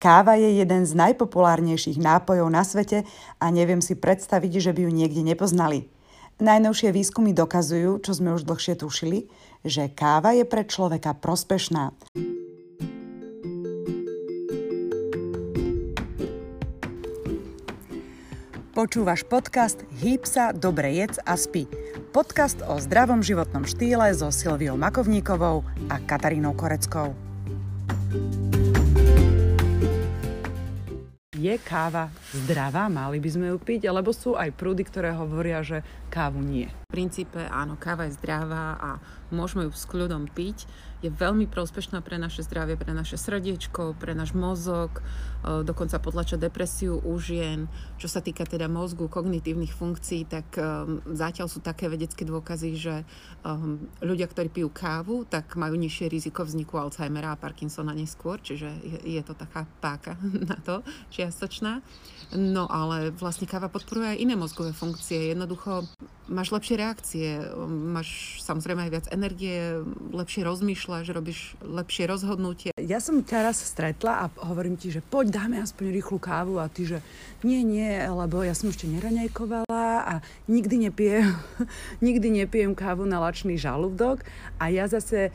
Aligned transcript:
Káva 0.00 0.32
je 0.40 0.64
jeden 0.64 0.88
z 0.88 0.96
najpopulárnejších 0.96 2.00
nápojov 2.00 2.48
na 2.48 2.64
svete 2.64 3.04
a 3.36 3.52
neviem 3.52 3.84
si 3.84 3.92
predstaviť, 3.92 4.52
že 4.56 4.72
by 4.72 4.88
ju 4.88 4.90
niekde 4.96 5.20
nepoznali. 5.20 5.92
Najnovšie 6.40 6.88
výskumy 6.88 7.36
dokazujú, 7.36 8.00
čo 8.00 8.16
sme 8.16 8.32
už 8.32 8.48
dlhšie 8.48 8.80
tušili, 8.80 9.28
že 9.60 9.92
káva 9.92 10.32
je 10.32 10.48
pre 10.48 10.64
človeka 10.64 11.12
prospešná. 11.20 11.92
Počúvaš 18.72 19.28
podcast 19.28 19.84
Hýb 20.00 20.24
sa, 20.24 20.56
dobre 20.56 20.96
jedz 20.96 21.20
a 21.28 21.36
spí. 21.36 21.68
Podcast 22.16 22.64
o 22.64 22.80
zdravom 22.80 23.20
životnom 23.20 23.68
štýle 23.68 24.16
so 24.16 24.32
Silviou 24.32 24.80
Makovníkovou 24.80 25.60
a 25.92 26.00
Katarínou 26.00 26.56
Koreckou. 26.56 27.29
Je 31.50 31.58
káva 31.58 32.10
zdravá, 32.34 32.86
mali 32.86 33.18
by 33.18 33.30
sme 33.30 33.46
ju 33.50 33.58
piť, 33.58 33.90
alebo 33.90 34.14
sú 34.14 34.38
aj 34.38 34.54
prúdy, 34.54 34.86
ktoré 34.86 35.10
hovoria, 35.14 35.66
že 35.66 35.82
kávu 36.10 36.38
nie. 36.42 36.70
V 36.90 36.98
princípe 36.98 37.42
áno, 37.50 37.78
káva 37.78 38.06
je 38.06 38.18
zdravá 38.18 38.78
a 38.78 38.90
môžeme 39.30 39.66
ju 39.66 39.72
s 39.74 39.86
kľudom 39.86 40.26
piť. 40.30 40.66
Je 41.00 41.08
veľmi 41.08 41.48
prospešná 41.48 42.04
pre 42.04 42.20
naše 42.20 42.44
zdravie, 42.44 42.76
pre 42.76 42.92
naše 42.92 43.16
srdiečko, 43.16 43.96
pre 43.96 44.12
náš 44.12 44.36
mozog, 44.36 45.00
e, 45.00 45.64
dokonca 45.64 45.96
potlača 45.96 46.36
depresiu 46.36 47.00
u 47.00 47.16
žien. 47.16 47.72
Čo 47.96 48.12
sa 48.12 48.20
týka 48.20 48.44
teda 48.44 48.68
mozgu, 48.68 49.08
kognitívnych 49.08 49.72
funkcií, 49.72 50.28
tak 50.28 50.60
um, 50.60 51.00
zatiaľ 51.08 51.48
sú 51.48 51.64
také 51.64 51.88
vedecké 51.88 52.28
dôkazy, 52.28 52.76
že 52.76 52.94
um, 53.48 53.80
ľudia, 54.04 54.28
ktorí 54.28 54.52
pijú 54.52 54.68
kávu, 54.68 55.24
tak 55.24 55.56
majú 55.56 55.72
nižšie 55.80 56.12
riziko 56.12 56.44
vzniku 56.44 56.76
Alzheimera 56.76 57.32
a 57.32 57.40
Parkinsona 57.40 57.96
neskôr, 57.96 58.36
čiže 58.36 58.68
je 59.00 59.22
to 59.24 59.32
taká 59.32 59.64
páka 59.80 60.20
na 60.52 60.60
to 60.60 60.84
čiastočná. 61.08 61.80
No 62.30 62.70
ale 62.70 63.10
vlastne 63.10 63.50
káva 63.50 63.66
podporuje 63.66 64.14
aj 64.14 64.22
iné 64.22 64.34
mozgové 64.38 64.70
funkcie. 64.70 65.34
Jednoducho 65.34 65.82
máš 66.30 66.54
lepšie 66.54 66.78
reakcie, 66.78 67.42
máš 67.66 68.38
samozrejme 68.46 68.86
aj 68.86 68.92
viac 68.94 69.06
energie, 69.10 69.82
lepšie 70.14 70.46
rozmýšľaš, 70.46 71.10
robíš 71.10 71.58
lepšie 71.58 72.06
rozhodnutie. 72.06 72.70
Ja 72.78 73.02
som 73.02 73.26
ťa 73.26 73.50
raz 73.50 73.58
stretla 73.58 74.12
a 74.22 74.24
hovorím 74.46 74.78
ti, 74.78 74.94
že 74.94 75.02
poď 75.02 75.42
dáme 75.42 75.58
aspoň 75.58 75.90
rýchlu 75.90 76.22
kávu 76.22 76.62
a 76.62 76.70
ty, 76.70 76.86
že 76.86 77.02
nie, 77.42 77.66
nie, 77.66 77.98
lebo 78.06 78.46
ja 78.46 78.54
som 78.54 78.70
ešte 78.70 78.86
neraňajkovala 78.86 79.84
a 80.06 80.14
nikdy 80.46 80.86
nepijem, 80.86 81.34
nikdy 82.06 82.46
nepijem 82.46 82.78
kávu 82.78 83.02
na 83.10 83.18
lačný 83.18 83.58
žalúdok 83.58 84.22
a 84.62 84.70
ja 84.70 84.86
zase 84.86 85.34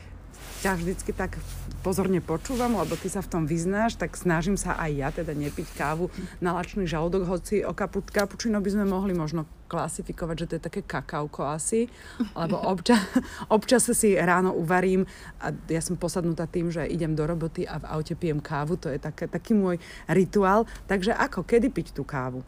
ťa 0.64 0.72
vždycky 0.76 1.12
tak 1.12 1.38
pozorne 1.86 2.18
počúvam, 2.18 2.74
lebo 2.74 2.98
ty 2.98 3.06
sa 3.06 3.22
v 3.22 3.30
tom 3.30 3.42
vyznáš, 3.46 3.94
tak 3.94 4.18
snažím 4.18 4.58
sa 4.58 4.74
aj 4.74 4.90
ja 4.90 5.08
teda 5.14 5.30
nepiť 5.30 5.78
kávu 5.78 6.10
na 6.42 6.56
lačný 6.56 6.82
žalúdok, 6.82 7.28
hoci 7.30 7.62
o 7.62 7.70
kaput, 7.70 8.10
kapučino 8.10 8.58
by 8.58 8.70
sme 8.74 8.84
mohli 8.90 9.14
možno 9.14 9.46
klasifikovať, 9.70 10.36
že 10.38 10.46
to 10.46 10.54
je 10.58 10.66
také 10.66 10.80
kakauko 10.82 11.46
asi, 11.46 11.86
lebo 12.34 12.58
občas, 12.58 12.98
občas 13.54 13.86
si 13.94 14.18
ráno 14.18 14.54
uvarím 14.54 15.06
a 15.38 15.54
ja 15.70 15.78
som 15.78 15.94
posadnutá 15.94 16.50
tým, 16.50 16.74
že 16.74 16.86
idem 16.86 17.14
do 17.14 17.22
roboty 17.22 17.62
a 17.66 17.78
v 17.78 17.86
aute 17.86 18.18
pijem 18.18 18.42
kávu, 18.42 18.78
to 18.78 18.90
je 18.90 18.98
také, 18.98 19.30
taký 19.30 19.54
môj 19.54 19.78
rituál. 20.10 20.66
Takže 20.90 21.14
ako, 21.14 21.46
kedy 21.46 21.70
piť 21.70 21.94
tú 21.94 22.02
kávu? 22.02 22.42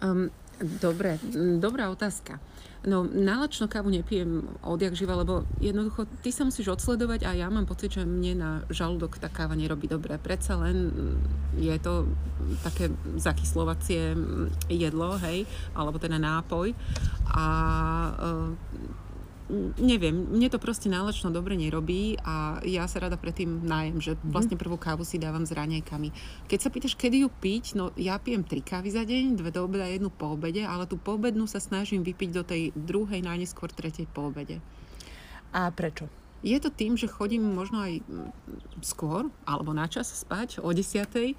Um, 0.00 0.28
dobre, 0.60 1.20
dobrá 1.60 1.88
otázka. 1.92 2.40
No, 2.80 3.04
nálačnú 3.04 3.68
kávu 3.68 3.92
nepijem 3.92 4.40
odjak 4.64 4.96
živa, 4.96 5.12
lebo 5.20 5.44
jednoducho 5.60 6.08
ty 6.24 6.32
sa 6.32 6.48
musíš 6.48 6.72
odsledovať 6.80 7.28
a 7.28 7.36
ja 7.36 7.52
mám 7.52 7.68
pocit, 7.68 7.92
že 7.92 8.08
mne 8.08 8.32
na 8.40 8.50
žalúdok 8.72 9.20
tá 9.20 9.28
káva 9.28 9.52
nerobí 9.52 9.84
dobre. 9.84 10.16
Predsa 10.16 10.56
len 10.56 10.88
mm, 10.88 11.16
je 11.60 11.76
to 11.76 12.08
také 12.64 12.88
zakyslovacie 13.20 14.16
mm, 14.16 14.72
jedlo, 14.72 15.20
hej, 15.20 15.44
alebo 15.76 16.00
teda 16.00 16.16
nápoj. 16.16 16.72
A 17.36 17.44
neviem, 19.78 20.14
mne 20.14 20.48
to 20.48 20.62
proste 20.62 20.86
nálečno 20.86 21.34
dobre 21.34 21.58
nerobí 21.58 22.16
a 22.22 22.62
ja 22.62 22.86
sa 22.86 23.02
rada 23.02 23.18
predtým 23.18 23.66
nájem, 23.66 23.98
že 23.98 24.12
mhm. 24.14 24.30
vlastne 24.30 24.56
prvú 24.56 24.78
kávu 24.78 25.02
si 25.02 25.18
dávam 25.18 25.42
s 25.42 25.52
raňajkami. 25.52 26.08
Keď 26.46 26.58
sa 26.58 26.72
pýtaš, 26.72 26.94
kedy 26.94 27.26
ju 27.26 27.28
piť, 27.28 27.64
no 27.74 27.90
ja 27.98 28.16
pijem 28.22 28.46
tri 28.46 28.62
kávy 28.62 28.94
za 28.94 29.02
deň, 29.02 29.36
dve 29.36 29.50
do 29.50 29.66
obeda, 29.66 29.90
jednu 29.90 30.08
po 30.08 30.34
obede, 30.34 30.62
ale 30.62 30.86
tú 30.86 30.96
poobednú 30.96 31.50
sa 31.50 31.58
snažím 31.58 32.06
vypiť 32.06 32.30
do 32.30 32.42
tej 32.46 32.70
druhej, 32.72 33.20
najneskôr 33.20 33.68
tretej 33.74 34.06
po 34.10 34.30
obede. 34.30 34.62
A 35.50 35.70
prečo? 35.74 36.06
Je 36.40 36.56
to 36.56 36.72
tým, 36.72 36.96
že 36.96 37.04
chodím 37.04 37.44
možno 37.44 37.84
aj 37.84 38.00
skôr, 38.80 39.28
alebo 39.44 39.76
na 39.76 39.84
čas 39.92 40.08
spať 40.08 40.64
o 40.64 40.72
desiatej 40.72 41.36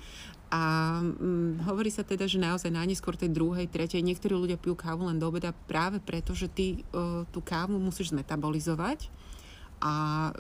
a 0.52 0.62
hm, 1.00 1.64
hovorí 1.64 1.88
sa 1.88 2.04
teda, 2.04 2.28
že 2.28 2.36
naozaj 2.36 2.76
najneskôr 2.76 3.16
tej 3.16 3.32
druhej, 3.32 3.72
tretej, 3.72 4.04
niektorí 4.04 4.36
ľudia 4.36 4.60
pijú 4.60 4.76
kávu 4.76 5.08
len 5.08 5.16
do 5.16 5.32
obeda 5.32 5.56
práve 5.66 6.04
preto, 6.04 6.36
že 6.36 6.52
ty 6.52 6.84
uh, 6.92 7.24
tú 7.32 7.40
kávu 7.40 7.80
musíš 7.80 8.12
zmetabolizovať 8.12 9.08
a 9.82 9.94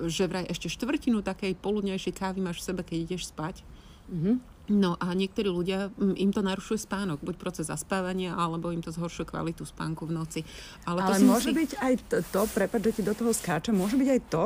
že 0.05 0.29
vraj 0.29 0.45
ešte 0.51 0.69
štvrtinu 0.69 1.23
takej 1.25 1.57
poludnejšej 1.57 2.13
kávy 2.13 2.43
máš 2.43 2.61
v 2.61 2.67
sebe, 2.67 2.81
keď 2.85 2.97
ideš 3.09 3.31
spať. 3.31 3.63
Mm-hmm. 4.11 4.35
No 4.71 4.95
a 5.01 5.11
niektorí 5.17 5.49
ľudia, 5.49 5.89
im 5.97 6.31
to 6.31 6.45
narušuje 6.45 6.85
spánok, 6.85 7.19
buď 7.25 7.35
proces 7.41 7.67
zaspávania, 7.67 8.37
alebo 8.37 8.69
im 8.69 8.79
to 8.79 8.93
zhoršuje 8.93 9.27
kvalitu 9.33 9.65
spánku 9.65 10.05
v 10.05 10.15
noci. 10.15 10.39
Ale, 10.85 11.01
Ale 11.01 11.17
to 11.17 11.27
môže 11.27 11.49
si... 11.51 11.57
byť 11.57 11.71
aj 11.81 11.93
to, 12.07 12.17
to 12.29 12.41
prepáč, 12.53 12.81
že 12.87 12.91
ti 12.99 13.03
do 13.03 13.15
toho 13.17 13.33
skáča, 13.33 13.73
môže 13.73 13.97
byť 13.97 14.09
aj 14.11 14.21
to, 14.29 14.45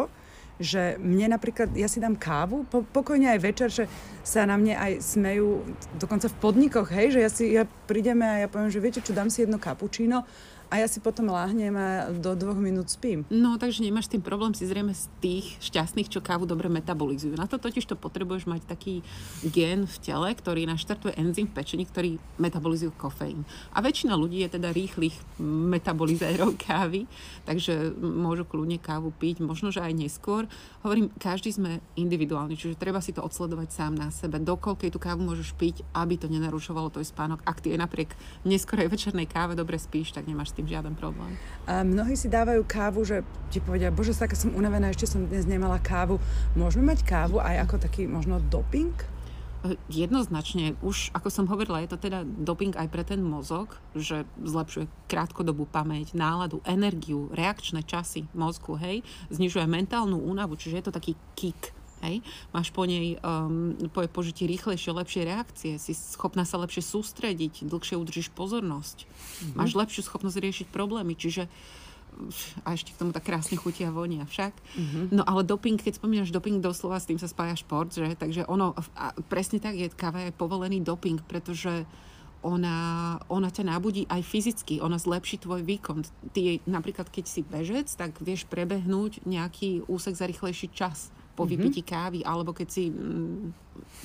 že 0.56 0.96
mne 1.02 1.36
napríklad, 1.36 1.76
ja 1.76 1.92
si 1.92 2.00
dám 2.00 2.16
kávu, 2.16 2.64
po, 2.72 2.88
pokojne 2.88 3.28
aj 3.36 3.40
večer, 3.44 3.70
že 3.72 3.86
sa 4.24 4.48
na 4.48 4.56
mne 4.56 4.80
aj 4.80 5.04
smejú, 5.04 5.68
dokonca 6.00 6.32
v 6.32 6.40
podnikoch, 6.40 6.88
hej, 6.92 7.08
že 7.12 7.20
ja 7.20 7.30
si, 7.30 7.46
ja 7.52 7.64
prídeme 7.86 8.24
a 8.24 8.42
ja 8.44 8.48
poviem, 8.48 8.72
že 8.72 8.80
viete 8.80 9.04
čo, 9.04 9.12
dám 9.12 9.28
si 9.28 9.44
jedno 9.44 9.60
kapučíno 9.60 10.24
a 10.70 10.82
ja 10.82 10.88
si 10.90 10.98
potom 10.98 11.30
láhnem 11.30 11.74
a 11.78 12.10
do 12.10 12.34
dvoch 12.34 12.58
minút 12.58 12.90
spím. 12.90 13.24
No, 13.30 13.62
takže 13.62 13.86
nemáš 13.86 14.10
tým 14.10 14.26
problém 14.26 14.58
si 14.58 14.66
zrejme 14.66 14.92
z 14.98 15.06
tých 15.22 15.46
šťastných, 15.62 16.10
čo 16.10 16.26
kávu 16.26 16.50
dobre 16.50 16.68
metabolizujú. 16.74 17.38
Na 17.38 17.46
to 17.46 17.62
totiž 17.62 17.86
to 17.86 17.94
potrebuješ 17.94 18.50
mať 18.50 18.66
taký 18.66 19.06
gen 19.46 19.86
v 19.86 19.96
tele, 20.02 20.30
ktorý 20.34 20.66
naštartuje 20.66 21.14
enzym 21.22 21.46
v 21.46 21.56
pečení, 21.56 21.86
ktorý 21.86 22.18
metabolizuje 22.42 22.90
kofeín. 22.98 23.46
A 23.78 23.86
väčšina 23.86 24.18
ľudí 24.18 24.42
je 24.42 24.58
teda 24.58 24.74
rýchlych 24.74 25.14
metabolizérov 25.44 26.58
kávy, 26.66 27.06
takže 27.46 27.94
môžu 28.02 28.50
kľudne 28.50 28.82
kávu 28.82 29.14
piť, 29.14 29.46
možno, 29.46 29.70
že 29.70 29.86
aj 29.86 29.94
neskôr. 29.94 30.50
Hovorím, 30.82 31.14
každý 31.22 31.54
sme 31.54 31.78
individuálny, 31.94 32.58
čiže 32.58 32.82
treba 32.82 33.00
si 33.06 33.14
to 33.14 33.22
odsledovať 33.22 33.70
sám 33.70 33.94
na 33.94 34.10
sebe. 34.10 34.42
Dokoľkej 34.42 34.90
tú 34.90 34.98
kávu 34.98 35.22
môžeš 35.22 35.54
piť, 35.54 35.86
aby 35.94 36.18
to 36.18 36.26
nenarušovalo 36.26 36.90
tvoj 36.90 37.06
spánok. 37.06 37.46
Ak 37.46 37.62
ty 37.62 37.78
aj 37.78 37.86
napriek 37.86 38.12
neskorej 38.48 38.90
večernej 38.90 39.30
káve 39.30 39.54
dobre 39.54 39.78
spíš, 39.78 40.16
tak 40.16 40.26
nemáš 40.26 40.55
tým 40.56 40.72
žiaden 40.72 40.96
problém. 40.96 41.36
A 41.68 41.84
mnohí 41.84 42.16
si 42.16 42.32
dávajú 42.32 42.64
kávu, 42.64 43.04
že 43.04 43.22
ti 43.52 43.60
povedia, 43.60 43.92
bože, 43.92 44.16
taká 44.16 44.34
som 44.34 44.56
unavená, 44.56 44.90
ešte 44.90 45.12
som 45.12 45.28
dnes 45.28 45.44
nemala 45.44 45.78
kávu. 45.78 46.18
Môžeme 46.56 46.88
mať 46.88 47.04
kávu 47.04 47.44
aj 47.44 47.68
ako 47.68 47.76
taký 47.84 48.08
možno 48.08 48.40
doping? 48.40 48.96
E, 49.66 49.76
jednoznačne, 49.92 50.80
už 50.80 51.12
ako 51.12 51.28
som 51.28 51.46
hovorila, 51.52 51.84
je 51.84 51.92
to 51.92 52.00
teda 52.00 52.24
doping 52.24 52.72
aj 52.80 52.88
pre 52.88 53.04
ten 53.04 53.20
mozog, 53.20 53.76
že 53.98 54.24
zlepšuje 54.40 54.88
krátkodobú 55.12 55.68
pamäť, 55.68 56.16
náladu, 56.16 56.64
energiu, 56.64 57.28
reakčné 57.36 57.84
časy 57.84 58.30
mozgu, 58.32 58.80
hej, 58.80 59.04
znižuje 59.34 59.68
mentálnu 59.68 60.22
únavu, 60.22 60.56
čiže 60.56 60.80
je 60.80 60.86
to 60.88 60.96
taký 60.96 61.14
kick 61.36 61.76
Hej? 62.06 62.22
Máš 62.54 62.70
po 62.70 62.86
nej 62.86 63.18
um, 63.26 63.74
po 63.90 64.06
jej 64.06 64.12
požití 64.12 64.44
rýchlejšie, 64.46 64.94
lepšie 64.94 65.22
reakcie, 65.26 65.72
si 65.82 65.92
schopná 65.98 66.46
sa 66.46 66.62
lepšie 66.62 66.86
sústrediť, 66.86 67.66
dlhšie 67.66 67.98
udržíš 67.98 68.30
pozornosť, 68.32 69.10
mm-hmm. 69.10 69.58
máš 69.58 69.74
lepšiu 69.74 70.06
schopnosť 70.06 70.38
riešiť 70.38 70.68
problémy, 70.70 71.18
čiže 71.18 71.50
a 72.64 72.72
ešte 72.72 72.96
k 72.96 73.00
tomu 73.04 73.12
tak 73.12 73.28
krásne 73.28 73.60
chutia 73.60 73.92
vonia 73.92 74.24
však. 74.24 74.54
Mm-hmm. 74.56 75.04
No 75.12 75.28
ale 75.28 75.44
doping, 75.44 75.76
keď 75.76 76.00
spomínaš 76.00 76.32
doping 76.32 76.64
doslova, 76.64 76.96
s 76.96 77.12
tým 77.12 77.20
sa 77.20 77.28
spája 77.28 77.60
šport, 77.60 77.92
že? 77.92 78.08
Takže 78.16 78.48
ono, 78.48 78.72
a 78.96 79.12
presne 79.28 79.60
tak 79.60 79.76
je, 79.76 79.92
káva 79.92 80.24
je 80.24 80.32
povolený 80.32 80.80
doping, 80.80 81.20
pretože 81.28 81.84
ona, 82.46 83.18
ona 83.26 83.50
ťa 83.50 83.66
nabudí 83.66 84.06
aj 84.06 84.22
fyzicky, 84.22 84.78
ona 84.78 85.02
zlepší 85.02 85.42
tvoj 85.42 85.66
výkon. 85.66 86.06
Ty 86.30 86.62
napríklad, 86.70 87.10
keď 87.10 87.26
si 87.26 87.42
bežec, 87.42 87.90
tak 87.98 88.22
vieš 88.22 88.46
prebehnúť 88.46 89.26
nejaký 89.26 89.90
úsek 89.90 90.14
za 90.14 90.30
rýchlejší 90.30 90.70
čas 90.70 91.10
po 91.36 91.44
mm-hmm. 91.44 91.52
vypití 91.52 91.82
kávy, 91.84 92.20
alebo 92.24 92.56
keď 92.56 92.68
si 92.72 92.88
mm, 92.88 93.52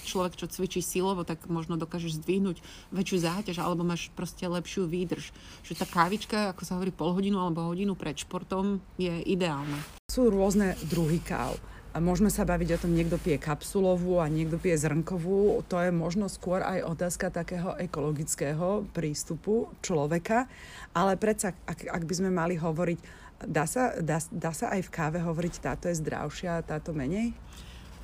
človek, 0.05 0.35
čo 0.35 0.51
cvičí 0.51 0.83
silovo, 0.83 1.23
tak 1.23 1.47
možno 1.47 1.79
dokážeš 1.79 2.19
zdvihnúť 2.21 2.59
väčšiu 2.91 3.19
záťaž, 3.23 3.57
alebo 3.63 3.87
máš 3.87 4.11
proste 4.13 4.43
lepšiu 4.45 4.91
výdrž. 4.91 5.31
Že 5.63 5.73
tá 5.79 5.87
kávička, 5.87 6.39
ako 6.53 6.63
sa 6.67 6.75
hovorí, 6.77 6.91
pol 6.91 7.15
hodinu 7.15 7.39
alebo 7.39 7.71
hodinu 7.71 7.95
pred 7.95 8.19
športom 8.19 8.83
je 8.99 9.23
ideálna. 9.31 9.79
Sú 10.11 10.27
rôzne 10.29 10.75
druhy 10.91 11.23
káv. 11.23 11.55
A 11.91 11.99
môžeme 11.99 12.31
sa 12.31 12.47
baviť 12.47 12.79
o 12.79 12.81
tom, 12.87 12.95
niekto 12.95 13.19
pije 13.19 13.43
kapsulovú 13.43 14.23
a 14.23 14.31
niekto 14.31 14.63
pije 14.63 14.79
zrnkovú. 14.79 15.67
To 15.67 15.77
je 15.83 15.91
možno 15.91 16.31
skôr 16.31 16.63
aj 16.63 16.87
otázka 16.87 17.35
takého 17.35 17.75
ekologického 17.83 18.87
prístupu 18.95 19.67
človeka. 19.83 20.47
Ale 20.95 21.19
predsa, 21.19 21.51
ak, 21.67 21.91
ak 21.91 22.03
by 22.07 22.15
sme 22.15 22.31
mali 22.31 22.55
hovoriť 22.55 22.99
Dá 23.41 23.65
sa, 23.65 23.97
dá, 24.01 24.21
dá 24.29 24.53
sa 24.53 24.69
aj 24.77 24.85
v 24.85 24.93
káve 24.93 25.19
hovoriť, 25.21 25.65
táto 25.65 25.89
je 25.89 25.97
zdravšia, 25.97 26.61
táto 26.65 26.93
menej? 26.93 27.33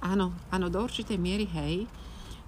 Áno, 0.01 0.33
áno, 0.49 0.67
do 0.73 0.81
určitej 0.81 1.21
miery, 1.21 1.45
hej. 1.45 1.85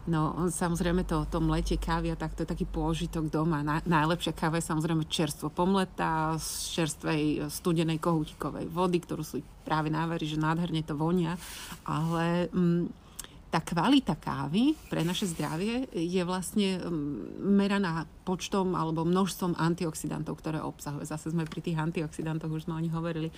No, 0.09 0.49
samozrejme 0.49 1.05
to, 1.05 1.29
to 1.29 1.37
mletie 1.37 1.77
kávy 1.77 2.09
a 2.09 2.17
tak 2.17 2.33
to 2.33 2.41
je 2.41 2.49
taký 2.49 2.65
pôžitok 2.65 3.29
doma. 3.29 3.61
Na, 3.61 3.85
najlepšia 3.85 4.33
káva 4.33 4.57
je 4.57 4.65
samozrejme 4.65 5.05
čerstvo 5.05 5.53
pomletá 5.53 6.33
z 6.41 6.81
čerstvej 6.81 7.53
studenej 7.53 8.01
kohútikovej 8.01 8.73
vody, 8.73 9.05
ktorú 9.05 9.21
si 9.21 9.45
práve 9.69 9.93
náverí, 9.93 10.25
že 10.25 10.41
nádherne 10.41 10.81
to 10.81 10.97
vonia. 10.97 11.37
Ale 11.85 12.49
mm, 12.49 12.89
tá 13.49 13.65
kvalita 13.65 14.13
kávy 14.13 14.77
pre 14.93 15.01
naše 15.01 15.25
zdravie 15.25 15.89
je 15.97 16.21
vlastne 16.21 16.77
mm, 16.77 17.41
meraná 17.49 18.05
počtom 18.29 18.77
alebo 18.77 19.09
množstvom 19.09 19.57
antioxidantov, 19.57 20.45
ktoré 20.45 20.61
obsahuje. 20.61 21.09
Zase 21.09 21.33
sme 21.33 21.49
pri 21.49 21.65
tých 21.65 21.81
antioxidantoch, 21.81 22.53
už 22.53 22.69
sme 22.69 22.77
o 22.77 22.85
nich 22.85 22.93
hovorili. 22.93 23.33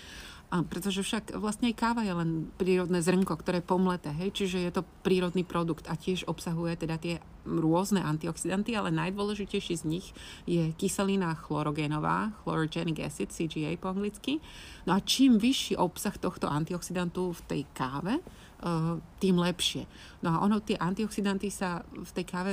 A 0.51 0.67
pretože 0.67 1.07
však 1.07 1.39
vlastne 1.39 1.71
aj 1.71 1.79
káva 1.79 2.03
je 2.03 2.11
len 2.11 2.51
prírodné 2.59 2.99
zrnko, 2.99 3.39
ktoré 3.39 3.63
je 3.63 3.71
pomleté, 3.71 4.11
hej? 4.11 4.35
čiže 4.35 4.59
je 4.59 4.73
to 4.75 4.83
prírodný 5.07 5.47
produkt 5.47 5.87
a 5.87 5.95
tiež 5.95 6.27
obsahuje 6.27 6.75
teda 6.75 6.99
tie 6.99 7.23
rôzne 7.47 8.03
antioxidanty, 8.03 8.75
ale 8.75 8.91
najdôležitejší 8.91 9.75
z 9.79 9.85
nich 9.87 10.07
je 10.51 10.75
kyselina 10.75 11.39
chlorogénová, 11.39 12.35
chlorogenic 12.43 12.99
acid, 12.99 13.31
CGA 13.31 13.71
po 13.79 13.95
anglicky. 13.95 14.43
No 14.91 14.99
a 14.99 15.01
čím 15.01 15.39
vyšší 15.39 15.79
obsah 15.79 16.19
tohto 16.19 16.51
antioxidantu 16.51 17.31
v 17.31 17.41
tej 17.47 17.63
káve, 17.71 18.19
tým 19.21 19.37
lepšie. 19.41 19.89
No 20.21 20.37
a 20.37 20.45
ono, 20.45 20.61
tie 20.61 20.77
antioxidanty 20.77 21.49
sa 21.49 21.81
v 21.85 22.11
tej 22.13 22.25
káve 22.29 22.53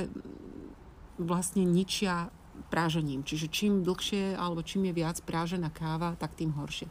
vlastne 1.20 1.66
ničia 1.66 2.32
prážením. 2.72 3.22
Čiže 3.22 3.46
čím 3.52 3.72
dlhšie 3.86 4.34
alebo 4.34 4.66
čím 4.66 4.90
je 4.90 4.98
viac 4.98 5.16
prážená 5.22 5.70
káva, 5.70 6.18
tak 6.18 6.34
tým 6.34 6.54
horšie. 6.54 6.90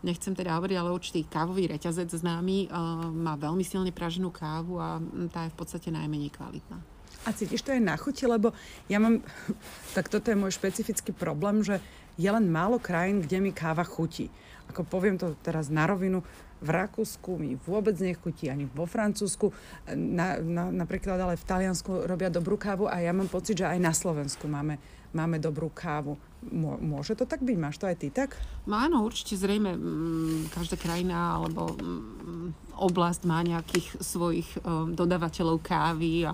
Nechcem 0.00 0.32
teda 0.32 0.56
hovoriť, 0.56 0.76
ale 0.80 0.96
určitý 0.96 1.28
kávový 1.28 1.68
reťazec 1.68 2.08
známy 2.08 2.72
uh, 2.72 3.04
má 3.12 3.36
veľmi 3.36 3.60
silne 3.60 3.92
praženú 3.92 4.32
kávu 4.32 4.80
a 4.80 4.96
tá 5.28 5.44
je 5.44 5.52
v 5.52 5.58
podstate 5.60 5.92
najmenej 5.92 6.32
kvalitná. 6.32 6.80
A 7.28 7.36
cítiš 7.36 7.60
to 7.60 7.76
aj 7.76 7.84
na 7.84 8.00
chuti, 8.00 8.24
lebo 8.24 8.56
ja 8.88 8.96
mám, 8.96 9.20
tak 9.96 10.08
toto 10.08 10.32
je 10.32 10.40
môj 10.40 10.56
špecifický 10.56 11.12
problém, 11.12 11.60
že 11.60 11.84
je 12.16 12.28
len 12.32 12.48
málo 12.48 12.80
krajín, 12.80 13.20
kde 13.20 13.44
mi 13.44 13.52
káva 13.52 13.84
chutí. 13.84 14.32
Ako 14.72 14.88
poviem 14.88 15.20
to 15.20 15.36
teraz 15.44 15.68
na 15.68 15.84
rovinu, 15.84 16.24
v 16.60 16.68
Rakúsku 16.68 17.40
mi 17.40 17.56
vôbec 17.56 17.96
nechutí, 17.96 18.52
ani 18.52 18.68
vo 18.68 18.84
Francúzsku. 18.84 19.48
Na, 19.96 20.36
na, 20.38 20.68
napríklad 20.68 21.16
ale 21.16 21.40
v 21.40 21.48
Taliansku 21.48 22.04
robia 22.04 22.28
dobrú 22.28 22.60
kávu 22.60 22.84
a 22.84 23.00
ja 23.00 23.16
mám 23.16 23.32
pocit, 23.32 23.64
že 23.64 23.66
aj 23.66 23.80
na 23.80 23.96
Slovensku 23.96 24.44
máme, 24.44 24.76
máme 25.16 25.40
dobrú 25.40 25.72
kávu. 25.72 26.20
Môže 26.80 27.16
to 27.16 27.28
tak 27.28 27.44
byť? 27.44 27.56
Máš 27.56 27.76
to 27.76 27.88
aj 27.88 27.96
ty 28.00 28.08
tak? 28.08 28.36
No 28.64 28.76
áno, 28.76 29.04
určite 29.04 29.36
zrejme 29.36 29.76
mm, 29.76 30.52
každá 30.52 30.76
krajina 30.76 31.36
alebo 31.36 31.76
mm, 31.76 32.76
oblasť 32.80 33.28
má 33.28 33.44
nejakých 33.44 34.00
svojich 34.00 34.48
um, 34.64 34.96
dodávateľov 34.96 35.60
kávy 35.60 36.24
a, 36.24 36.32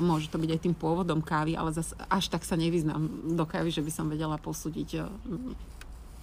môže 0.00 0.32
to 0.32 0.40
byť 0.40 0.50
aj 0.56 0.60
tým 0.64 0.76
pôvodom 0.76 1.20
kávy, 1.20 1.52
ale 1.52 1.72
zas 1.76 1.92
až 2.08 2.32
tak 2.32 2.48
sa 2.48 2.56
nevyznám 2.56 3.36
do 3.36 3.44
kávy, 3.44 3.68
že 3.68 3.84
by 3.84 3.92
som 3.92 4.08
vedela 4.08 4.40
posúdiť 4.40 5.04
um, 5.04 5.52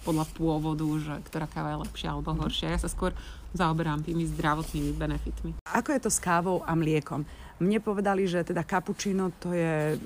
podľa 0.02 0.26
pôvodu, 0.32 0.86
že 0.98 1.14
ktorá 1.28 1.46
káva 1.46 1.76
je 1.76 1.82
lepšia 1.84 2.08
alebo 2.16 2.32
mhm. 2.32 2.38
horšia. 2.44 2.74
Ja 2.74 2.80
sa 2.80 2.90
skôr 2.90 3.12
zaoberám 3.54 4.02
tými 4.06 4.26
zdravotnými 4.30 4.92
benefitmi. 4.94 5.50
Ako 5.66 5.94
je 5.94 6.00
to 6.02 6.10
s 6.10 6.22
kávou 6.22 6.62
a 6.62 6.72
mliekom? 6.78 7.26
Mne 7.60 7.82
povedali, 7.82 8.24
že 8.24 8.46
teda 8.46 8.64
kapučino 8.64 9.34
to 9.42 9.52
je 9.52 10.00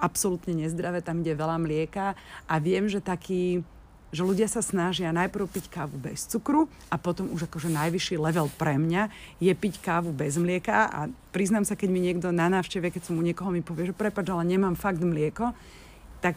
absolútne 0.00 0.56
nezdravé, 0.56 1.04
tam 1.04 1.20
ide 1.20 1.36
veľa 1.36 1.60
mlieka 1.60 2.16
a 2.48 2.54
viem, 2.58 2.88
že 2.88 3.04
taký 3.04 3.60
že 4.10 4.26
ľudia 4.26 4.50
sa 4.50 4.58
snažia 4.58 5.14
najprv 5.14 5.46
piť 5.46 5.70
kávu 5.70 5.94
bez 5.94 6.26
cukru 6.26 6.66
a 6.90 6.98
potom 6.98 7.30
už 7.30 7.46
akože 7.46 7.70
najvyšší 7.70 8.18
level 8.18 8.50
pre 8.58 8.74
mňa 8.74 9.06
je 9.38 9.54
piť 9.54 9.78
kávu 9.78 10.10
bez 10.10 10.34
mlieka 10.34 10.90
a 10.90 11.06
priznám 11.30 11.62
sa, 11.62 11.78
keď 11.78 11.88
mi 11.94 12.02
niekto 12.02 12.34
na 12.34 12.50
návšteve, 12.50 12.90
keď 12.90 13.06
som 13.06 13.14
u 13.14 13.22
niekoho 13.22 13.54
mi 13.54 13.62
povie, 13.62 13.86
že 13.86 13.94
prepač, 13.94 14.26
ale 14.26 14.42
nemám 14.50 14.74
fakt 14.74 14.98
mlieko, 14.98 15.54
tak... 16.18 16.36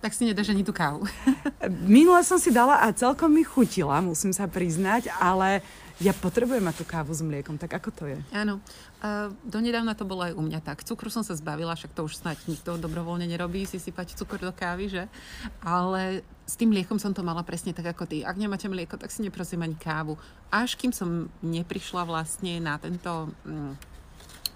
Tak 0.00 0.16
si 0.16 0.26
nedáš 0.26 0.50
ani 0.50 0.64
tú 0.64 0.72
kávu. 0.72 1.04
Minule 1.86 2.24
som 2.24 2.40
si 2.40 2.50
dala 2.50 2.82
a 2.82 2.90
celkom 2.90 3.30
mi 3.30 3.44
chutila, 3.44 4.00
musím 4.00 4.32
sa 4.32 4.48
priznať, 4.48 5.12
ale 5.20 5.60
ja 6.00 6.16
potrebujem 6.16 6.64
mať 6.64 6.80
tú 6.80 6.84
kávu 6.88 7.12
s 7.12 7.20
mliekom, 7.20 7.60
tak 7.60 7.76
ako 7.76 7.88
to 7.92 8.04
je? 8.08 8.18
Áno. 8.32 8.56
Uh, 9.04 9.28
donedávna 9.44 9.92
to 9.92 10.08
bolo 10.08 10.24
aj 10.24 10.32
u 10.32 10.40
mňa 10.40 10.64
tak. 10.64 10.80
Cukru 10.80 11.12
som 11.12 11.20
sa 11.20 11.36
zbavila, 11.36 11.76
však 11.76 11.92
to 11.92 12.08
už 12.08 12.16
snáď 12.16 12.40
nikto 12.48 12.80
dobrovoľne 12.80 13.28
nerobí, 13.28 13.68
si 13.68 13.76
sypať 13.76 14.16
cukor 14.16 14.40
do 14.40 14.52
kávy, 14.52 14.88
že? 14.88 15.04
Ale 15.60 16.24
s 16.48 16.56
tým 16.56 16.72
mliekom 16.72 16.96
som 16.96 17.12
to 17.12 17.20
mala 17.20 17.44
presne 17.44 17.76
tak 17.76 17.92
ako 17.92 18.08
ty. 18.08 18.24
Ak 18.24 18.40
nemáte 18.40 18.64
mlieko, 18.64 18.96
tak 18.96 19.12
si 19.12 19.20
neprosím 19.20 19.60
ani 19.60 19.76
kávu. 19.76 20.16
Až 20.48 20.80
kým 20.80 20.90
som 20.90 21.28
neprišla 21.44 22.08
vlastne 22.08 22.58
na 22.64 22.80
tento... 22.80 23.28
Mm, 23.44 23.76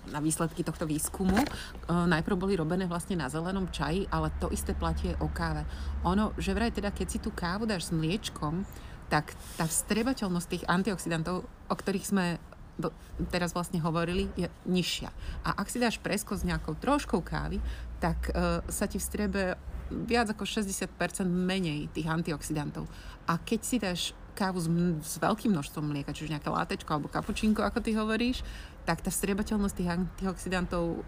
na 0.05 0.21
výsledky 0.21 0.61
tohto 0.61 0.85
výskumu. 0.85 1.33
E, 1.33 1.49
najprv 1.89 2.37
boli 2.37 2.61
robené 2.61 2.85
vlastne 2.85 3.17
na 3.17 3.33
zelenom 3.33 3.65
čaji, 3.73 4.05
ale 4.13 4.29
to 4.37 4.53
isté 4.53 4.77
platie 4.77 5.17
o 5.17 5.33
káve. 5.33 5.65
Ono, 6.05 6.37
že 6.37 6.53
vraj 6.53 6.77
teda, 6.77 6.93
keď 6.93 7.07
si 7.09 7.19
tú 7.25 7.33
kávu 7.33 7.65
dáš 7.65 7.89
s 7.89 7.97
mliečkom, 7.97 8.69
tak 9.09 9.37
tá 9.57 9.69
vstrebateľnosť 9.69 10.49
tých 10.49 10.65
antioxidantov, 10.67 11.45
o 11.45 11.75
ktorých 11.75 12.07
sme 12.09 12.27
do, 12.75 12.91
teraz 13.31 13.55
vlastne 13.55 13.79
hovorili, 13.79 14.27
je 14.35 14.51
nižšia. 14.67 15.11
A 15.47 15.55
ak 15.55 15.71
si 15.71 15.79
dáš 15.79 16.03
presko 16.03 16.35
s 16.35 16.43
nejakou 16.43 16.75
troškou 16.75 17.23
kávy, 17.23 17.63
tak 18.03 18.35
e, 18.35 18.61
sa 18.67 18.91
ti 18.91 18.99
vstrebe 18.99 19.55
viac 19.91 20.33
ako 20.35 20.43
60% 20.43 20.91
menej 21.29 21.87
tých 21.95 22.09
antioxidantov. 22.11 22.91
A 23.31 23.39
keď 23.39 23.61
si 23.63 23.77
dáš 23.79 24.11
kávu 24.35 24.59
s, 24.59 24.67
s 25.07 25.15
veľkým 25.23 25.55
množstvom 25.55 25.87
mlieka, 25.95 26.11
čiže 26.11 26.35
nejaké 26.35 26.51
látečko 26.51 26.91
alebo 26.91 27.07
kapučinko, 27.07 27.63
ako 27.63 27.79
ty 27.79 27.95
hovoríš, 27.95 28.43
tak 28.83 29.01
tá 29.01 29.09
vstriebateľnosť 29.09 29.77
tých 29.79 29.93
antioxidantov 29.95 31.07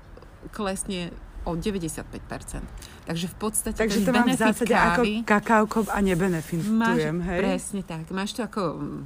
klesne 0.54 1.10
o 1.46 1.54
95%. 1.54 2.66
Takže 3.06 3.26
v 3.31 3.37
podstate 3.38 3.78
Takže 3.78 4.02
to 4.02 4.10
mám 4.10 4.26
v 4.26 4.34
zásade 4.34 4.75
kávy, 4.75 5.22
ako 5.22 5.31
kakaoko 5.31 5.78
a 5.94 5.98
nebenefitujem, 6.02 7.16
hej? 7.22 7.38
Presne 7.38 7.82
tak. 7.87 8.10
Máš 8.10 8.34
to 8.34 8.43
ako 8.43 8.82
mm, 8.82 9.02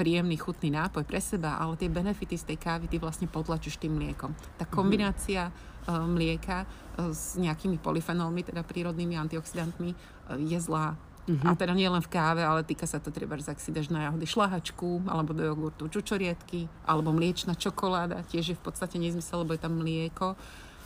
príjemný, 0.00 0.40
chutný 0.40 0.72
nápoj 0.72 1.04
pre 1.04 1.20
seba, 1.20 1.60
ale 1.60 1.76
tie 1.76 1.92
benefity 1.92 2.40
z 2.40 2.48
tej 2.48 2.58
kávy 2.58 2.88
ty 2.88 2.96
vlastne 2.96 3.28
potlačíš 3.28 3.76
tým 3.76 3.92
mliekom. 3.92 4.32
Tá 4.56 4.64
mhm. 4.64 4.72
kombinácia 4.72 5.52
mm-hmm. 5.52 6.08
mlieka 6.08 6.58
uh, 6.64 7.12
s 7.12 7.36
nejakými 7.36 7.76
polyfenolmi, 7.76 8.40
teda 8.40 8.64
prírodnými 8.64 9.14
antioxidantmi, 9.20 9.92
uh, 9.92 10.40
je 10.40 10.58
zlá 10.58 10.96
Uh-huh. 11.22 11.46
A 11.46 11.54
teda 11.54 11.70
nie 11.70 11.86
len 11.86 12.02
v 12.02 12.10
káve, 12.10 12.42
ale 12.42 12.66
týka 12.66 12.82
sa 12.82 12.98
to 12.98 13.14
treba, 13.14 13.38
ak 13.38 13.62
si 13.62 13.70
dáš 13.70 13.94
na 13.94 14.10
jahody 14.10 14.26
šlahačku, 14.26 15.06
alebo 15.06 15.30
do 15.30 15.46
jogurtu 15.46 15.86
čučoriedky, 15.86 16.66
alebo 16.82 17.14
mliečna 17.14 17.54
čokoláda, 17.54 18.26
tiež 18.26 18.44
je 18.50 18.56
v 18.58 18.62
podstate 18.66 18.98
nezmysel, 18.98 19.46
lebo 19.46 19.54
je 19.54 19.62
tam 19.62 19.78
mlieko. 19.78 20.34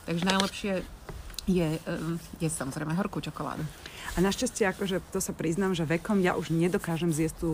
Takže 0.07 0.23
najlepšie 0.23 0.73
je, 1.51 1.69
um, 1.87 2.19
je 2.39 2.49
samozrejme 2.51 2.95
horkú 2.95 3.19
čokoládu. 3.19 3.63
A 4.15 4.19
našťastie, 4.23 4.71
akože 4.71 5.03
to 5.13 5.19
sa 5.21 5.35
priznám, 5.35 5.75
že 5.75 5.85
vekom 5.85 6.23
ja 6.23 6.39
už 6.39 6.55
nedokážem 6.55 7.11
zjesť 7.11 7.37
tú 7.43 7.51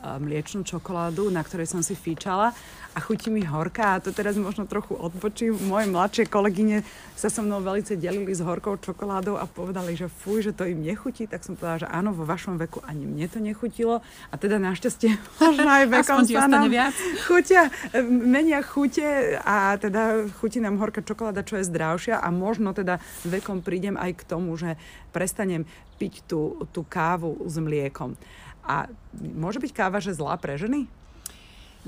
mliečnú 0.00 0.64
čokoládu, 0.64 1.28
na 1.28 1.44
ktorej 1.44 1.68
som 1.68 1.84
si 1.84 1.92
fíčala 1.92 2.56
a 2.90 2.98
chutí 2.98 3.30
mi 3.30 3.46
horká 3.46 3.96
a 3.96 4.02
to 4.02 4.10
teraz 4.10 4.34
možno 4.34 4.66
trochu 4.66 4.98
odbočím. 4.98 5.54
Moje 5.70 5.86
mladšie 5.86 6.26
kolegyne 6.26 6.82
sa 7.14 7.30
so 7.30 7.44
mnou 7.44 7.62
veľmi 7.62 7.86
delili 7.94 8.32
s 8.34 8.42
horkou 8.42 8.74
čokoládou 8.82 9.38
a 9.38 9.46
povedali, 9.46 9.94
že 9.94 10.10
fuj, 10.10 10.50
že 10.50 10.52
to 10.56 10.66
im 10.66 10.82
nechutí, 10.82 11.30
tak 11.30 11.46
som 11.46 11.54
povedala, 11.54 11.86
že 11.86 11.88
áno, 11.92 12.10
vo 12.10 12.26
vašom 12.26 12.58
veku 12.58 12.82
ani 12.82 13.06
mne 13.06 13.26
to 13.30 13.38
nechutilo 13.38 14.02
a 14.02 14.34
teda 14.34 14.58
našťastie 14.58 15.14
možno 15.42 15.68
aj 15.70 15.86
vekom 15.86 16.26
sa 16.26 16.50
nám 16.50 16.66
viac. 16.66 16.96
chutia, 17.28 17.70
menia 18.10 18.58
chute 18.64 19.38
a 19.38 19.78
teda 19.78 20.26
chutí 20.42 20.58
nám 20.58 20.82
horká 20.82 21.04
čokoláda, 21.04 21.46
čo 21.46 21.62
je 21.62 21.68
zdravšia 21.70 22.18
a 22.18 22.28
možno 22.34 22.74
teda 22.74 22.98
vekom 23.22 23.62
prídem 23.62 23.94
aj 23.94 24.18
k 24.18 24.22
tomu, 24.26 24.58
že 24.58 24.74
prestanem 25.14 25.62
piť 26.00 26.24
tú, 26.24 26.64
tú 26.72 26.80
kávu 26.82 27.44
s 27.44 27.60
mliekom. 27.60 28.16
A 28.64 28.90
môže 29.16 29.58
byť 29.58 29.72
káva, 29.72 29.98
že 29.98 30.14
zlá 30.14 30.36
pre 30.36 30.56
ženy? 30.56 30.86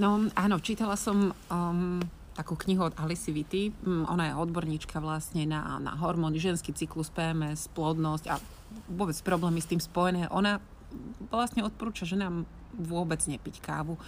No 0.00 0.28
áno, 0.32 0.56
čítala 0.56 0.96
som 0.96 1.36
um, 1.52 2.00
takú 2.32 2.56
knihu 2.64 2.88
od 2.88 2.96
Alice 2.96 3.28
Vity. 3.28 3.72
Um, 3.84 4.08
ona 4.08 4.32
je 4.32 4.38
odborníčka 4.40 4.98
vlastne 5.04 5.44
na, 5.44 5.76
na 5.78 5.92
hormóny, 6.00 6.40
ženský 6.40 6.72
cyklus, 6.72 7.12
PMS, 7.12 7.68
plodnosť 7.76 8.24
a 8.32 8.40
vôbec 8.88 9.16
problémy 9.20 9.60
s 9.60 9.68
tým 9.68 9.80
spojené. 9.80 10.32
Ona 10.32 10.64
vlastne 11.28 11.64
odporúča 11.64 12.08
ženám 12.08 12.48
vôbec 12.72 13.20
nepiť 13.20 13.60
kávu. 13.60 14.00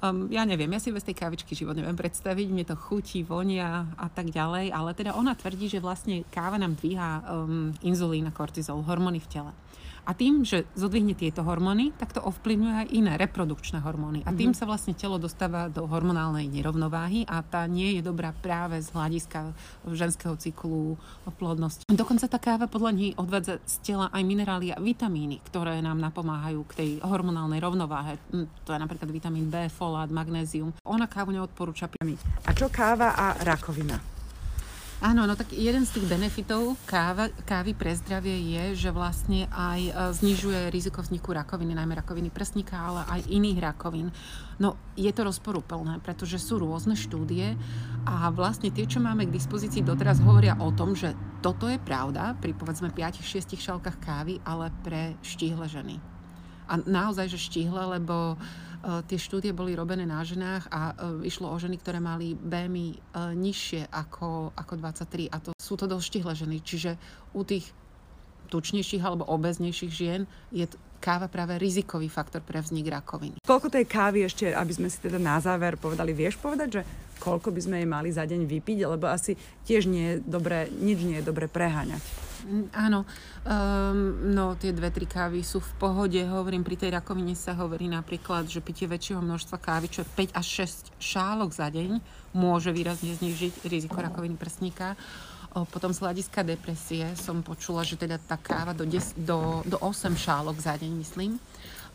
Um, 0.00 0.32
ja 0.32 0.48
neviem, 0.48 0.70
ja 0.72 0.80
si 0.80 0.94
bez 0.94 1.04
tej 1.04 1.12
kávičky 1.12 1.52
život 1.52 1.76
neviem 1.76 1.92
predstaviť, 1.92 2.48
mne 2.48 2.64
to 2.64 2.72
chutí, 2.72 3.20
vonia 3.20 3.84
a 4.00 4.08
tak 4.08 4.32
ďalej, 4.32 4.72
ale 4.72 4.96
teda 4.96 5.12
ona 5.12 5.36
tvrdí, 5.36 5.68
že 5.68 5.82
vlastne 5.82 6.24
káva 6.32 6.56
nám 6.56 6.80
dvíha 6.80 7.20
um, 7.20 7.68
inzulín 7.84 8.24
a 8.24 8.32
kortizol, 8.32 8.80
hormóny 8.80 9.20
v 9.20 9.28
tele. 9.28 9.52
A 10.04 10.12
tým, 10.16 10.42
že 10.42 10.68
zodvihne 10.76 11.12
tieto 11.14 11.44
hormóny, 11.44 11.92
tak 11.96 12.16
to 12.16 12.20
ovplyvňuje 12.22 12.74
aj 12.86 12.88
iné 12.92 13.12
reprodukčné 13.20 13.82
hormóny. 13.82 14.24
A 14.24 14.32
tým 14.32 14.52
mm-hmm. 14.52 14.58
sa 14.58 14.68
vlastne 14.68 14.94
telo 14.96 15.20
dostáva 15.20 15.68
do 15.68 15.84
hormonálnej 15.86 16.48
nerovnováhy 16.48 17.24
a 17.28 17.40
tá 17.44 17.64
nie 17.64 17.98
je 17.98 18.02
dobrá 18.04 18.32
práve 18.32 18.80
z 18.80 18.88
hľadiska 18.92 19.52
ženského 19.92 20.34
cyklu 20.36 20.96
plodnosti. 21.38 21.86
Dokonca 21.86 22.26
tá 22.26 22.38
káva 22.38 22.66
podľa 22.66 22.92
nej 22.92 23.10
odvádza 23.16 23.62
z 23.64 23.76
tela 23.80 24.06
aj 24.10 24.22
minerály 24.26 24.74
a 24.74 24.78
vitamíny, 24.82 25.40
ktoré 25.46 25.78
nám 25.80 26.02
napomáhajú 26.02 26.60
k 26.68 26.76
tej 26.76 26.90
hormonálnej 27.00 27.62
rovnováhe. 27.62 28.18
Hm, 28.34 28.46
to 28.66 28.74
je 28.74 28.82
napríklad 28.82 29.08
vitamín 29.08 29.48
B, 29.48 29.70
folát, 29.72 30.10
magnézium. 30.10 30.74
Ona 30.84 31.06
kávu 31.06 31.32
neodporúča. 31.32 31.88
A 32.46 32.50
čo 32.52 32.68
káva 32.68 33.16
a 33.16 33.38
rakovina? 33.42 34.19
Áno, 35.00 35.24
no 35.24 35.32
tak 35.32 35.56
jeden 35.56 35.88
z 35.88 35.96
tých 35.96 36.12
benefitov 36.12 36.76
káva, 36.84 37.32
kávy 37.48 37.72
pre 37.72 37.96
zdravie 37.96 38.36
je, 38.52 38.84
že 38.84 38.90
vlastne 38.92 39.48
aj 39.48 39.80
e, 39.80 39.92
znižuje 40.12 40.68
riziko 40.68 41.00
vzniku 41.00 41.32
rakoviny, 41.32 41.72
najmä 41.72 42.04
rakoviny 42.04 42.28
prsníka, 42.28 42.76
ale 42.76 43.08
aj 43.08 43.32
iných 43.32 43.64
rakovín. 43.64 44.12
No 44.60 44.76
je 45.00 45.08
to 45.08 45.24
rozporúplné, 45.24 46.04
pretože 46.04 46.36
sú 46.36 46.60
rôzne 46.60 47.00
štúdie 47.00 47.56
a 48.04 48.28
vlastne 48.28 48.68
tie, 48.68 48.84
čo 48.84 49.00
máme 49.00 49.24
k 49.24 49.32
dispozícii 49.32 49.80
doteraz, 49.80 50.20
hovoria 50.20 50.60
o 50.60 50.68
tom, 50.68 50.92
že 50.92 51.16
toto 51.40 51.64
je 51.64 51.80
pravda 51.80 52.36
pri 52.36 52.52
povedzme 52.52 52.92
5-6 52.92 53.56
šalkách 53.56 54.04
kávy, 54.04 54.44
ale 54.44 54.68
pre 54.84 55.16
štíhle 55.24 55.64
ženy. 55.64 56.09
A 56.70 56.78
naozaj, 56.86 57.34
že 57.34 57.38
štíhle, 57.42 57.98
lebo 57.98 58.38
Eh, 58.80 59.04
tie 59.04 59.20
štúdie 59.20 59.52
boli 59.52 59.76
robené 59.76 60.08
na 60.08 60.24
ženách 60.24 60.64
a 60.72 60.96
eh, 60.96 61.28
išlo 61.28 61.52
o 61.52 61.56
ženy, 61.60 61.76
ktoré 61.76 62.00
mali 62.00 62.32
BMI 62.32 62.88
eh, 62.96 63.36
nižšie 63.36 63.92
ako, 63.92 64.56
ako 64.56 64.72
23 64.80 65.28
a 65.28 65.36
to 65.36 65.52
sú 65.60 65.76
to 65.76 65.84
dosť 65.84 66.04
štihle 66.08 66.32
ženy. 66.32 66.56
Čiže 66.64 66.96
u 67.36 67.44
tých 67.44 67.76
tučnejších 68.48 69.04
alebo 69.04 69.28
obeznejších 69.28 69.92
žien 69.92 70.24
je 70.48 70.64
káva 71.00 71.26
práve 71.32 71.56
rizikový 71.56 72.12
faktor 72.12 72.44
pre 72.44 72.60
vznik 72.60 72.92
rakoviny. 72.92 73.40
Koľko 73.40 73.72
tej 73.72 73.88
kávy 73.88 74.28
ešte, 74.28 74.52
aby 74.52 74.72
sme 74.76 74.92
si 74.92 75.00
teda 75.00 75.16
na 75.16 75.40
záver 75.40 75.80
povedali, 75.80 76.12
vieš 76.12 76.36
povedať, 76.36 76.68
že 76.68 76.82
koľko 77.20 77.52
by 77.52 77.60
sme 77.60 77.76
jej 77.80 77.88
mali 77.88 78.08
za 78.12 78.24
deň 78.28 78.44
vypiť, 78.44 78.78
lebo 78.84 79.08
asi 79.08 79.36
tiež 79.64 79.88
nie 79.88 80.04
je 80.04 80.16
dobré, 80.24 80.68
nič 80.68 81.00
nie 81.00 81.20
je 81.20 81.24
dobré 81.24 81.48
preháňať. 81.48 82.00
Mm, 82.40 82.72
áno, 82.72 83.04
um, 83.04 84.32
no 84.32 84.56
tie 84.56 84.72
dve, 84.72 84.88
tri 84.88 85.04
kávy 85.04 85.44
sú 85.44 85.60
v 85.60 85.72
pohode. 85.76 86.20
Hovorím, 86.24 86.64
pri 86.64 86.80
tej 86.80 86.90
rakovine 86.96 87.36
sa 87.36 87.52
hovorí 87.52 87.84
napríklad, 87.84 88.48
že 88.48 88.64
pitie 88.64 88.88
väčšieho 88.88 89.20
množstva 89.20 89.60
kávy, 89.60 89.92
čo 89.92 90.00
je 90.04 90.32
5 90.32 90.40
až 90.40 90.46
6 90.64 90.96
šálok 90.96 91.50
za 91.52 91.68
deň, 91.68 92.00
môže 92.32 92.72
výrazne 92.72 93.12
znižiť 93.12 93.68
riziko 93.68 94.00
rakoviny 94.00 94.40
prsníka. 94.40 94.96
Potom 95.50 95.90
z 95.90 95.98
hľadiska 95.98 96.46
depresie 96.46 97.10
som 97.18 97.42
počula, 97.42 97.82
že 97.82 97.98
teda 97.98 98.22
tá 98.22 98.38
káva 98.38 98.70
do, 98.70 98.86
10, 98.86 99.18
do, 99.18 99.66
do 99.66 99.82
8 99.82 100.14
šálok 100.14 100.54
za 100.62 100.78
deň, 100.78 100.92
myslím. 101.02 101.42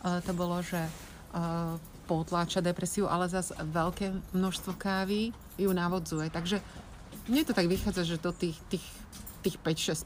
Uh, 0.04 0.20
to 0.28 0.36
bolo, 0.36 0.60
že 0.60 0.80
uh, 0.84 1.80
potláča 2.04 2.60
depresiu, 2.60 3.08
ale 3.08 3.32
zase 3.32 3.56
veľké 3.56 4.36
množstvo 4.36 4.76
kávy 4.76 5.32
ju 5.56 5.72
navodzuje. 5.72 6.28
Takže 6.36 6.60
mne 7.32 7.48
to 7.48 7.56
tak 7.56 7.72
vychádza, 7.72 8.04
že 8.04 8.20
do 8.20 8.36
tých, 8.36 8.60
tých, 8.68 8.86
tých 9.40 9.56
5-6 9.64 10.04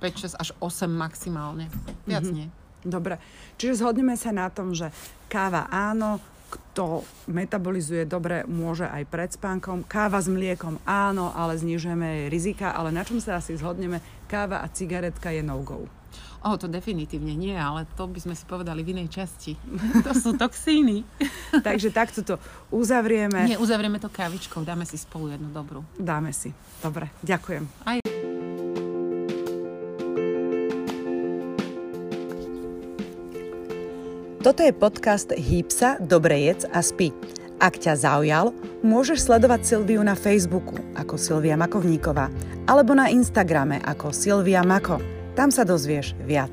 5, 0.00 0.32
6 0.32 0.40
až 0.40 0.48
8 0.64 0.88
maximálne. 0.88 1.68
Viac 2.08 2.24
mm-hmm. 2.24 2.36
nie. 2.40 2.48
Dobre. 2.80 3.20
Čiže 3.60 3.84
zhodneme 3.84 4.16
sa 4.16 4.32
na 4.32 4.48
tom, 4.48 4.72
že 4.72 4.88
káva 5.28 5.68
áno, 5.68 6.16
kto 6.50 7.06
metabolizuje 7.30 8.02
dobre, 8.04 8.42
môže 8.50 8.90
aj 8.90 9.06
pred 9.06 9.30
spánkom. 9.30 9.86
Káva 9.86 10.18
s 10.18 10.26
mliekom 10.26 10.82
áno, 10.82 11.30
ale 11.30 11.54
znižujeme 11.54 12.04
jej 12.04 12.26
rizika. 12.26 12.74
Ale 12.74 12.90
na 12.90 13.06
čom 13.06 13.22
sa 13.22 13.38
asi 13.38 13.54
zhodneme? 13.54 14.02
Káva 14.26 14.60
a 14.60 14.66
cigaretka 14.66 15.30
je 15.30 15.46
no-go. 15.46 15.86
O, 16.40 16.56
to 16.56 16.72
definitívne 16.72 17.36
nie, 17.36 17.52
ale 17.52 17.84
to 18.00 18.08
by 18.08 18.16
sme 18.16 18.32
si 18.32 18.48
povedali 18.48 18.80
v 18.80 18.96
inej 18.96 19.12
časti. 19.12 19.60
to 20.06 20.16
sú 20.16 20.32
toxíny. 20.40 21.04
Takže 21.68 21.92
takto 21.92 22.24
to 22.24 22.34
uzavrieme. 22.72 23.44
Nie, 23.44 23.60
uzavrieme 23.60 24.00
to 24.00 24.08
kávičkou, 24.08 24.64
dáme 24.64 24.88
si 24.88 24.96
spolu 24.96 25.36
jednu 25.36 25.52
dobrú. 25.52 25.84
Dáme 26.00 26.32
si. 26.32 26.48
Dobre, 26.80 27.12
ďakujem. 27.20 27.64
Aj. 27.84 28.19
Toto 34.50 34.66
je 34.66 34.74
podcast 34.74 35.30
Hýb 35.30 35.70
sa, 35.70 35.94
dobre 36.02 36.50
jedz 36.50 36.66
a 36.74 36.82
spí. 36.82 37.14
Ak 37.62 37.78
ťa 37.78 37.94
zaujal, 37.94 38.50
môžeš 38.82 39.30
sledovať 39.30 39.62
Silviu 39.62 40.02
na 40.02 40.18
Facebooku 40.18 40.74
ako 40.98 41.14
Silvia 41.14 41.54
Makovníková 41.54 42.26
alebo 42.66 42.98
na 42.98 43.06
Instagrame 43.14 43.78
ako 43.86 44.10
Silvia 44.10 44.66
Mako. 44.66 44.98
Tam 45.38 45.54
sa 45.54 45.62
dozvieš 45.62 46.18
viac. 46.26 46.50